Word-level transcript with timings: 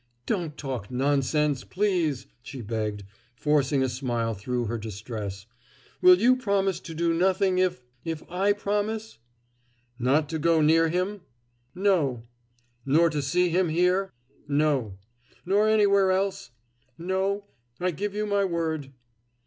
"Don't 0.25 0.57
talk 0.57 0.89
nonsense, 0.89 1.63
please," 1.63 2.25
she 2.41 2.61
begged, 2.61 3.03
forcing 3.35 3.83
a 3.83 3.87
smile 3.87 4.33
through 4.33 4.65
her 4.65 4.79
distress. 4.79 5.45
"Will 6.01 6.17
you 6.17 6.35
promise 6.35 6.79
to 6.79 6.95
do 6.95 7.13
nothing 7.13 7.59
if 7.59 7.83
if 8.03 8.23
I 8.27 8.51
promise?" 8.53 9.19
"Not 9.99 10.27
to 10.29 10.39
go 10.39 10.59
near 10.59 10.89
him?" 10.89 11.21
"No." 11.75 12.23
"Nor 12.83 13.11
to 13.11 13.21
see 13.21 13.49
him 13.49 13.69
here?" 13.69 14.11
"No." 14.47 14.97
"Nor 15.45 15.69
anywhere 15.69 16.09
else?" 16.09 16.49
"No. 16.97 17.45
I 17.79 17.91
give 17.91 18.15
you 18.15 18.25
my 18.25 18.43
word." 18.43 18.91